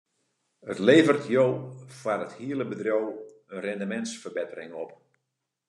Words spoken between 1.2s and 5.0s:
jo foar it hiele bedriuw in rindemintsferbettering op.